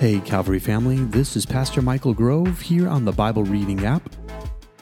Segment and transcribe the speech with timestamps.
[0.00, 4.10] Hey, Calvary family, this is Pastor Michael Grove here on the Bible Reading app.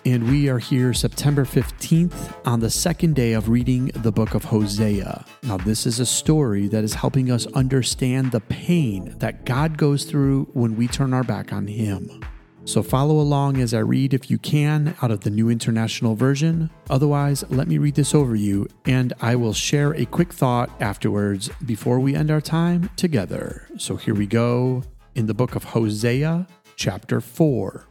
[0.06, 4.44] And we are here September 15th on the second day of reading the book of
[4.44, 5.24] Hosea.
[5.42, 10.04] Now, this is a story that is helping us understand the pain that God goes
[10.04, 12.24] through when we turn our back on Him.
[12.64, 16.70] So follow along as I read if you can out of the New International Version.
[16.90, 21.50] Otherwise, let me read this over you and I will share a quick thought afterwards
[21.66, 23.66] before we end our time together.
[23.78, 24.84] So here we go
[25.18, 26.46] in the book of Hosea,
[26.76, 27.88] chapter 4.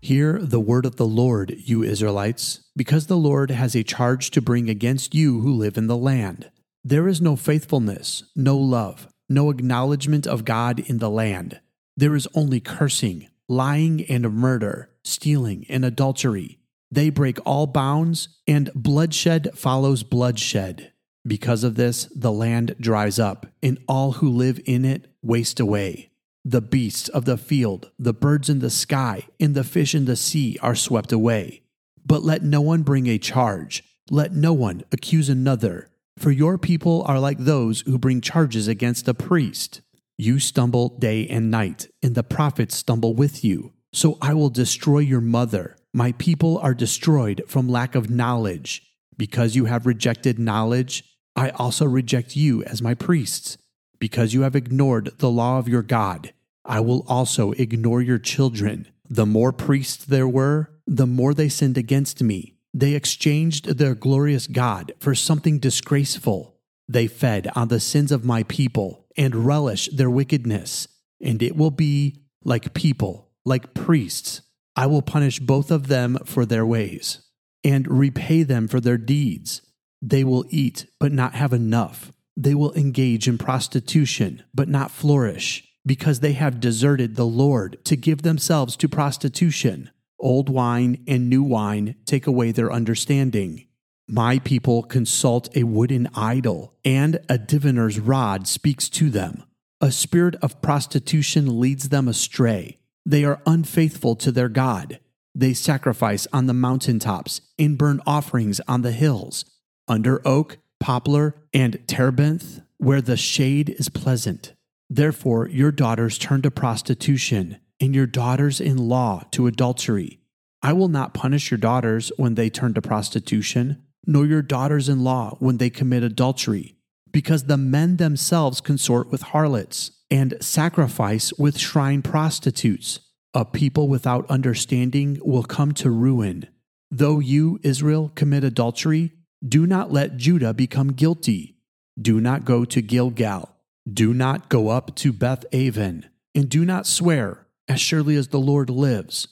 [0.00, 4.40] Hear the word of the Lord, you Israelites, because the Lord has a charge to
[4.40, 6.50] bring against you who live in the land.
[6.82, 11.60] There is no faithfulness, no love, no acknowledgement of God in the land.
[11.98, 16.58] There is only cursing lying and murder, stealing and adultery.
[16.90, 20.92] They break all bounds, and bloodshed follows bloodshed.
[21.26, 26.08] Because of this, the land dries up, and all who live in it waste away.
[26.44, 30.16] The beasts of the field, the birds in the sky, and the fish in the
[30.16, 31.62] sea are swept away.
[32.04, 37.02] But let no one bring a charge, let no one accuse another, for your people
[37.06, 39.82] are like those who bring charges against a priest.
[40.18, 43.72] You stumble day and night, and the prophets stumble with you.
[43.92, 45.76] So I will destroy your mother.
[45.94, 48.82] My people are destroyed from lack of knowledge.
[49.16, 51.04] Because you have rejected knowledge,
[51.36, 53.58] I also reject you as my priests.
[54.02, 56.32] Because you have ignored the law of your God,
[56.64, 58.88] I will also ignore your children.
[59.08, 62.56] The more priests there were, the more they sinned against me.
[62.74, 66.56] They exchanged their glorious God for something disgraceful.
[66.88, 70.88] They fed on the sins of my people and relish their wickedness,
[71.20, 74.40] and it will be like people, like priests.
[74.74, 77.20] I will punish both of them for their ways,
[77.62, 79.62] and repay them for their deeds.
[80.02, 82.10] They will eat, but not have enough.
[82.36, 87.96] They will engage in prostitution, but not flourish, because they have deserted the Lord to
[87.96, 89.90] give themselves to prostitution.
[90.18, 93.66] Old wine and new wine take away their understanding.
[94.08, 99.44] My people consult a wooden idol, and a diviner's rod speaks to them.
[99.80, 102.78] A spirit of prostitution leads them astray.
[103.04, 105.00] They are unfaithful to their God.
[105.34, 109.44] They sacrifice on the mountaintops and burn offerings on the hills,
[109.88, 114.52] under oak, poplar, and terebinth, where the shade is pleasant.
[114.90, 120.20] Therefore, your daughters turn to prostitution, and your daughters in law to adultery.
[120.60, 125.04] I will not punish your daughters when they turn to prostitution nor your daughters in
[125.04, 126.76] law when they commit adultery,
[127.10, 133.00] because the men themselves consort with harlots and sacrifice with shrine prostitutes.
[133.34, 136.48] A people without understanding will come to ruin.
[136.90, 139.12] Though you, Israel, commit adultery,
[139.46, 141.56] do not let Judah become guilty.
[142.00, 143.54] Do not go to Gilgal.
[143.90, 146.06] Do not go up to Beth Aven.
[146.34, 149.28] And do not swear, as surely as the Lord lives.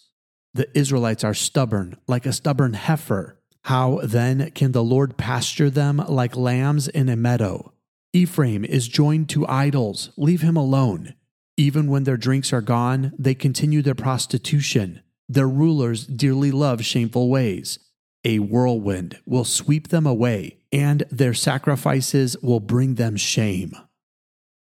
[0.52, 3.38] The Israelites are stubborn, like a stubborn heifer.
[3.64, 7.72] How then can the Lord pasture them like lambs in a meadow?
[8.12, 11.14] Ephraim is joined to idols, leave him alone.
[11.56, 15.02] Even when their drinks are gone, they continue their prostitution.
[15.28, 17.78] Their rulers dearly love shameful ways.
[18.24, 23.72] A whirlwind will sweep them away, and their sacrifices will bring them shame.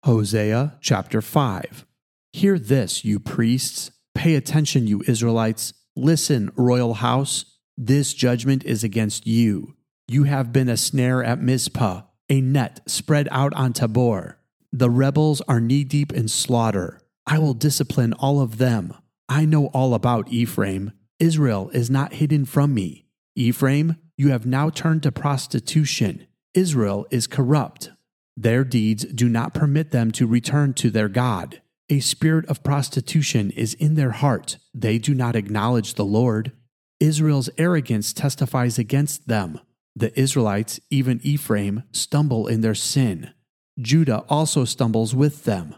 [0.03, 1.85] Hosea chapter 5.
[2.33, 3.91] Hear this, you priests.
[4.13, 5.73] Pay attention, you Israelites.
[5.95, 7.45] Listen, royal house.
[7.77, 9.75] This judgment is against you.
[10.07, 14.37] You have been a snare at Mizpah, a net spread out on Tabor.
[14.73, 17.01] The rebels are knee deep in slaughter.
[17.25, 18.93] I will discipline all of them.
[19.29, 20.91] I know all about Ephraim.
[21.19, 23.04] Israel is not hidden from me.
[23.35, 26.25] Ephraim, you have now turned to prostitution.
[26.53, 27.91] Israel is corrupt.
[28.37, 31.61] Their deeds do not permit them to return to their God.
[31.89, 34.57] A spirit of prostitution is in their heart.
[34.73, 36.51] They do not acknowledge the Lord.
[36.99, 39.59] Israel's arrogance testifies against them.
[39.95, 43.31] The Israelites, even Ephraim, stumble in their sin.
[43.79, 45.75] Judah also stumbles with them.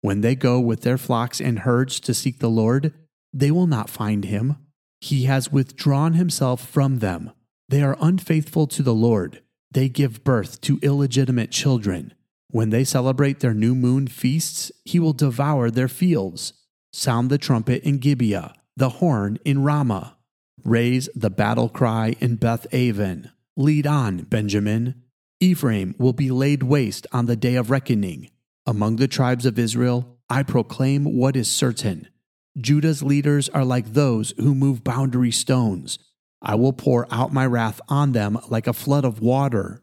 [0.00, 2.94] When they go with their flocks and herds to seek the Lord,
[3.32, 4.56] they will not find him.
[5.00, 7.32] He has withdrawn himself from them.
[7.68, 9.42] They are unfaithful to the Lord.
[9.70, 12.14] They give birth to illegitimate children.
[12.50, 16.52] When they celebrate their new moon feasts, he will devour their fields.
[16.92, 20.16] Sound the trumpet in Gibeah, the horn in Ramah.
[20.64, 23.30] Raise the battle cry in Beth Aven.
[23.56, 25.02] Lead on, Benjamin.
[25.38, 28.30] Ephraim will be laid waste on the day of reckoning.
[28.66, 32.08] Among the tribes of Israel, I proclaim what is certain.
[32.58, 35.98] Judah's leaders are like those who move boundary stones.
[36.42, 39.82] I will pour out my wrath on them like a flood of water.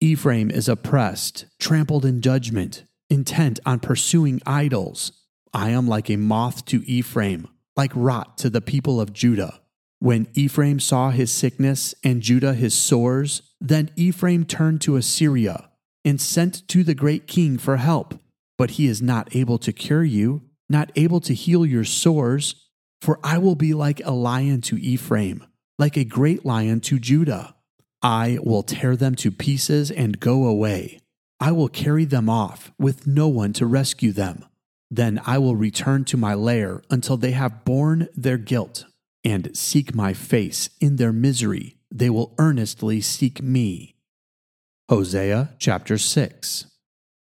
[0.00, 5.12] Ephraim is oppressed, trampled in judgment, intent on pursuing idols.
[5.54, 9.60] I am like a moth to Ephraim, like rot to the people of Judah.
[10.00, 15.70] When Ephraim saw his sickness and Judah his sores, then Ephraim turned to Assyria
[16.04, 18.14] and sent to the great king for help.
[18.58, 22.56] But he is not able to cure you, not able to heal your sores.
[23.00, 25.44] For I will be like a lion to Ephraim,
[25.78, 27.54] like a great lion to Judah.
[28.02, 31.00] I will tear them to pieces and go away.
[31.40, 34.44] I will carry them off with no one to rescue them.
[34.90, 38.84] Then I will return to my lair until they have borne their guilt
[39.24, 41.76] and seek my face in their misery.
[41.90, 43.96] They will earnestly seek me.
[44.88, 46.66] Hosea chapter 6.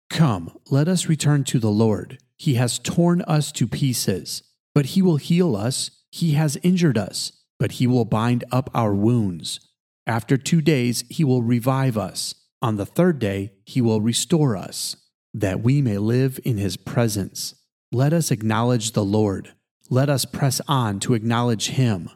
[0.10, 2.20] Come, let us return to the Lord.
[2.38, 4.44] He has torn us to pieces,
[4.74, 5.92] but he will heal us.
[6.12, 9.60] He has injured us, but he will bind up our wounds.
[10.08, 12.36] After two days, he will revive us.
[12.62, 14.96] On the third day, he will restore us,
[15.34, 17.56] that we may live in his presence.
[17.92, 19.54] Let us acknowledge the Lord.
[19.90, 22.10] Let us press on to acknowledge him.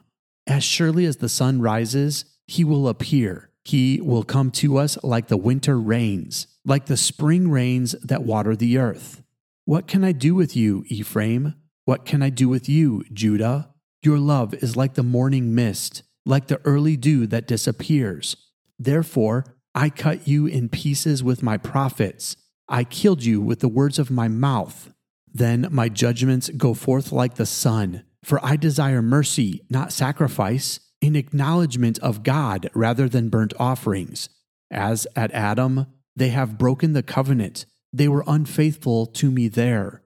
[0.46, 3.50] As surely as the sun rises, he will appear.
[3.64, 8.56] He will come to us like the winter rains, like the spring rains that water
[8.56, 9.19] the earth.
[9.70, 11.54] What can I do with you, Ephraim?
[11.84, 13.68] What can I do with you, Judah?
[14.02, 18.34] Your love is like the morning mist like the early dew that disappears.
[18.80, 22.36] Therefore, I cut you in pieces with my prophets.
[22.68, 24.92] I killed you with the words of my mouth.
[25.32, 31.14] Then my judgments go forth like the sun, for I desire mercy, not sacrifice, in
[31.14, 34.30] acknowledgement of God rather than burnt offerings.
[34.68, 35.86] As at Adam,
[36.16, 40.02] they have broken the covenant, they were unfaithful to me there.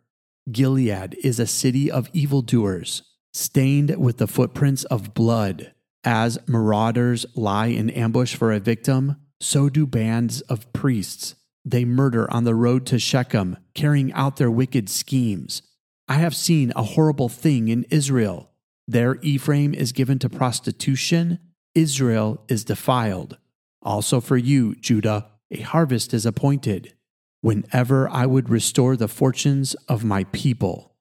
[0.50, 3.02] Gilead is a city of evildoers,
[3.32, 5.72] stained with the footprints of blood.
[6.04, 11.34] As marauders lie in ambush for a victim, so do bands of priests.
[11.64, 15.62] They murder on the road to Shechem, carrying out their wicked schemes.
[16.08, 18.50] I have seen a horrible thing in Israel.
[18.86, 21.38] There Ephraim is given to prostitution,
[21.74, 23.38] Israel is defiled.
[23.82, 26.94] Also for you, Judah, a harvest is appointed,
[27.44, 30.94] whenever I would restore the fortunes of my people.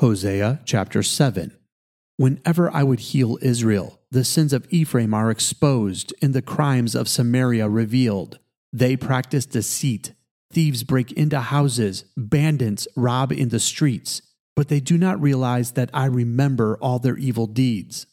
[0.00, 1.56] Hosea chapter 7.
[2.16, 7.08] Whenever I would heal Israel, the sins of Ephraim are exposed and the crimes of
[7.08, 8.40] Samaria revealed.
[8.72, 10.14] They practice deceit.
[10.52, 14.20] Thieves break into houses, bandits rob in the streets,
[14.56, 18.08] but they do not realize that I remember all their evil deeds.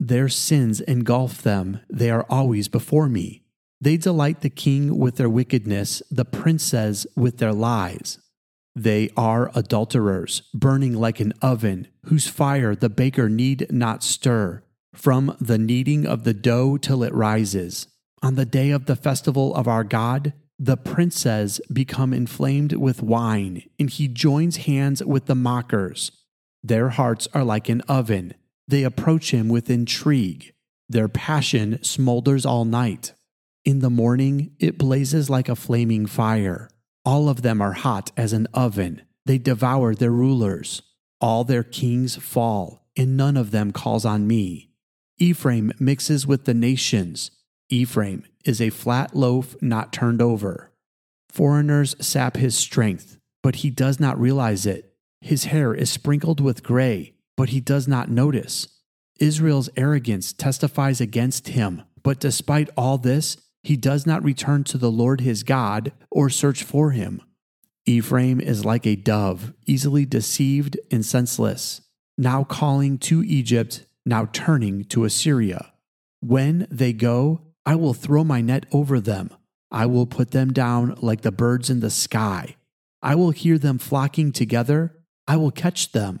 [0.00, 3.43] Their sins engulf them, they are always before me.
[3.80, 8.18] They delight the king with their wickedness, the princes with their lies.
[8.76, 14.62] They are adulterers, burning like an oven, whose fire the baker need not stir
[14.94, 17.88] from the kneading of the dough till it rises.
[18.22, 23.64] On the day of the festival of our God, the princes become inflamed with wine,
[23.78, 26.12] and he joins hands with the mockers.
[26.62, 28.34] Their hearts are like an oven.
[28.66, 30.54] They approach him with intrigue.
[30.88, 33.12] Their passion smolders all night.
[33.64, 36.68] In the morning, it blazes like a flaming fire.
[37.02, 39.02] All of them are hot as an oven.
[39.24, 40.82] They devour their rulers.
[41.18, 44.70] All their kings fall, and none of them calls on me.
[45.18, 47.30] Ephraim mixes with the nations.
[47.70, 50.70] Ephraim is a flat loaf not turned over.
[51.30, 54.94] Foreigners sap his strength, but he does not realize it.
[55.22, 58.68] His hair is sprinkled with gray, but he does not notice.
[59.18, 64.90] Israel's arrogance testifies against him, but despite all this, he does not return to the
[64.90, 67.20] Lord his God or search for him.
[67.86, 71.80] Ephraim is like a dove, easily deceived and senseless,
[72.16, 75.72] now calling to Egypt now turning to Assyria.
[76.20, 79.30] When they go, I will throw my net over them.
[79.70, 82.56] I will put them down like the birds in the sky.
[83.02, 84.96] I will hear them flocking together.
[85.26, 86.20] I will catch them.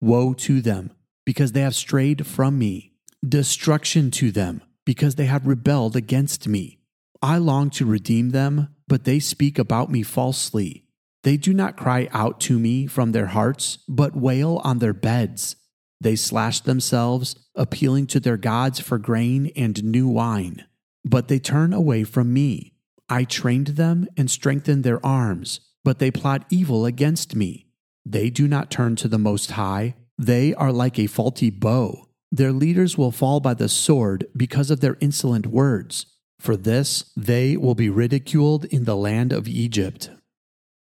[0.00, 0.92] Woe to them,
[1.24, 2.92] because they have strayed from me.
[3.26, 6.77] Destruction to them, because they have rebelled against me.
[7.22, 10.84] I long to redeem them, but they speak about me falsely.
[11.24, 15.56] They do not cry out to me from their hearts, but wail on their beds.
[16.00, 20.64] They slash themselves, appealing to their gods for grain and new wine.
[21.04, 22.74] But they turn away from me.
[23.08, 27.66] I trained them and strengthened their arms, but they plot evil against me.
[28.04, 29.96] They do not turn to the Most High.
[30.16, 32.08] They are like a faulty bow.
[32.30, 36.06] Their leaders will fall by the sword because of their insolent words.
[36.38, 40.10] For this, they will be ridiculed in the land of Egypt.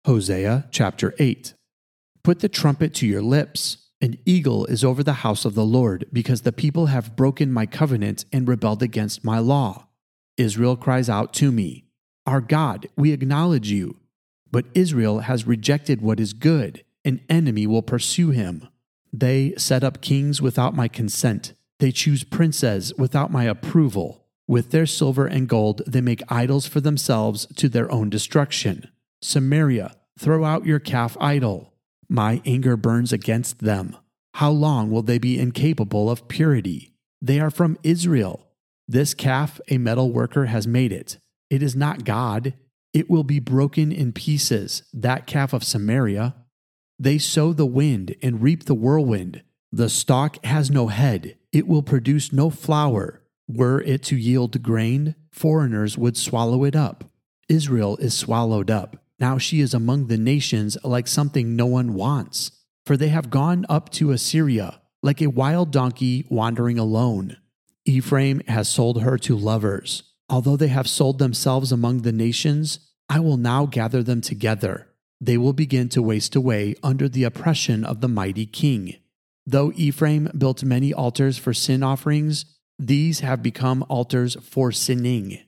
[0.04, 1.54] Hosea chapter 8.
[2.22, 6.06] Put the trumpet to your lips an eagle is over the house of the Lord,
[6.12, 9.86] because the people have broken my covenant and rebelled against my law.
[10.36, 11.84] Israel cries out to me,
[12.26, 13.96] Our God, we acknowledge you.
[14.50, 18.68] But Israel has rejected what is good, an enemy will pursue him.
[19.12, 21.54] They set up kings without my consent.
[21.78, 24.25] They choose princes without my approval.
[24.48, 28.88] With their silver and gold, they make idols for themselves to their own destruction.
[29.20, 31.74] Samaria, throw out your calf idol.
[32.08, 33.96] My anger burns against them.
[34.34, 36.94] How long will they be incapable of purity?
[37.20, 38.46] They are from Israel.
[38.86, 41.18] This calf, a metal worker, has made it.
[41.50, 42.54] It is not God.
[42.92, 46.34] It will be broken in pieces, that calf of Samaria.
[46.98, 49.42] They sow the wind and reap the whirlwind.
[49.72, 51.36] The stalk has no head.
[51.52, 53.22] It will produce no flower.
[53.48, 57.04] Were it to yield grain, foreigners would swallow it up.
[57.48, 58.96] Israel is swallowed up.
[59.18, 62.50] Now she is among the nations like something no one wants.
[62.84, 67.36] For they have gone up to Assyria, like a wild donkey wandering alone.
[67.84, 70.02] Ephraim has sold her to lovers.
[70.28, 74.88] Although they have sold themselves among the nations, I will now gather them together.
[75.20, 78.96] They will begin to waste away under the oppression of the mighty king.
[79.46, 82.44] Though Ephraim built many altars for sin offerings,
[82.78, 85.38] these have become altars for sinning.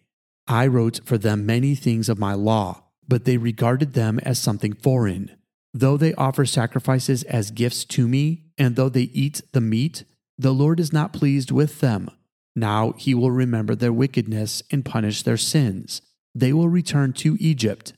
[0.47, 4.73] I wrote for them many things of my law, but they regarded them as something
[4.73, 5.33] foreign.
[5.75, 10.05] Though they offer sacrifices as gifts to me, and though they eat the meat,
[10.39, 12.11] the Lord is not pleased with them.
[12.57, 16.01] Now he will remember their wickedness and punish their sins.
[16.35, 17.93] They will return to Egypt.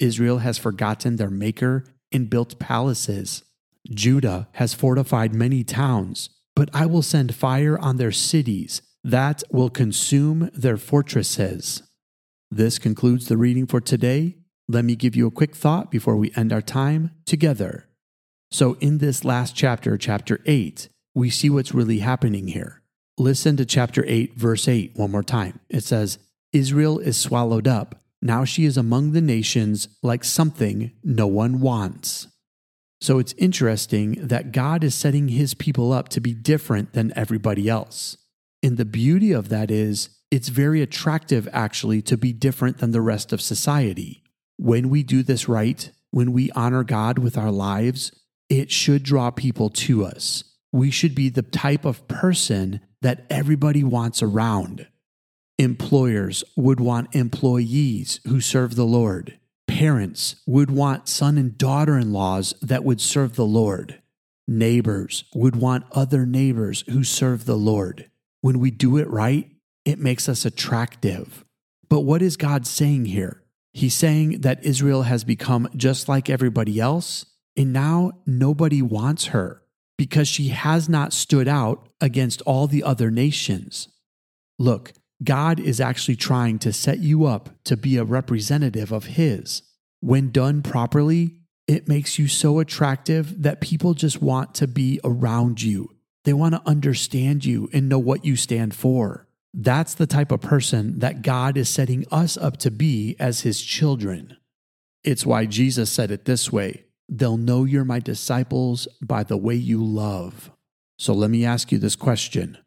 [0.00, 3.44] Israel has forgotten their Maker and built palaces.
[3.90, 9.70] Judah has fortified many towns but I will send fire on their cities that will
[9.70, 11.82] consume their fortresses.
[12.50, 14.36] This concludes the reading for today.
[14.68, 17.88] Let me give you a quick thought before we end our time together.
[18.50, 22.82] So, in this last chapter, chapter 8, we see what's really happening here.
[23.18, 25.60] Listen to chapter 8, verse 8 one more time.
[25.68, 26.18] It says,
[26.52, 28.02] Israel is swallowed up.
[28.20, 32.28] Now she is among the nations like something no one wants.
[33.02, 37.68] So it's interesting that God is setting his people up to be different than everybody
[37.68, 38.16] else.
[38.62, 43.00] And the beauty of that is, it's very attractive actually to be different than the
[43.00, 44.22] rest of society.
[44.56, 48.12] When we do this right, when we honor God with our lives,
[48.48, 50.44] it should draw people to us.
[50.70, 54.86] We should be the type of person that everybody wants around.
[55.58, 59.40] Employers would want employees who serve the Lord
[59.82, 64.00] parents would want son and daughter in laws that would serve the Lord.
[64.46, 68.08] Neighbors would want other neighbors who serve the Lord.
[68.42, 69.50] When we do it right,
[69.84, 71.44] it makes us attractive.
[71.90, 73.42] But what is God saying here?
[73.72, 79.62] He's saying that Israel has become just like everybody else, and now nobody wants her
[79.98, 83.88] because she has not stood out against all the other nations.
[84.60, 84.92] Look,
[85.24, 89.62] God is actually trying to set you up to be a representative of His.
[90.02, 91.36] When done properly,
[91.68, 95.94] it makes you so attractive that people just want to be around you.
[96.24, 99.28] They want to understand you and know what you stand for.
[99.54, 103.62] That's the type of person that God is setting us up to be as His
[103.62, 104.36] children.
[105.04, 109.54] It's why Jesus said it this way They'll know you're my disciples by the way
[109.54, 110.50] you love.
[110.98, 112.58] So let me ask you this question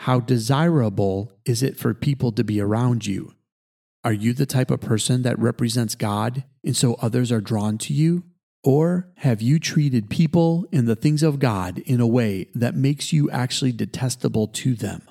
[0.00, 3.36] How desirable is it for people to be around you?
[4.02, 7.92] Are you the type of person that represents God and so others are drawn to
[7.92, 8.24] you?
[8.62, 13.12] Or have you treated people and the things of God in a way that makes
[13.12, 15.02] you actually detestable to them?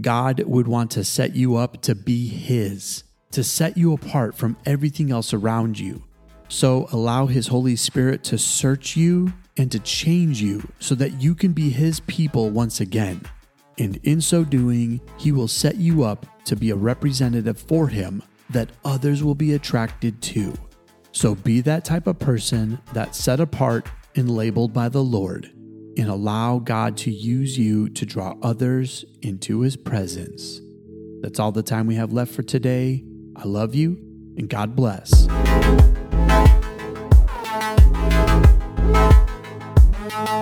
[0.00, 4.56] God would want to set you up to be His, to set you apart from
[4.64, 6.02] everything else around you.
[6.48, 11.34] So allow His Holy Spirit to search you and to change you so that you
[11.34, 13.22] can be His people once again
[13.78, 18.22] and in so doing, he will set you up to be a representative for Him
[18.50, 20.54] that others will be attracted to.
[21.12, 25.46] So be that type of person that's set apart and labeled by the Lord,
[25.96, 30.60] and allow God to use you to draw others into His presence.
[31.20, 33.04] That's all the time we have left for today.
[33.36, 33.96] I love you,
[34.36, 35.28] and God bless.
[40.12, 40.41] Thank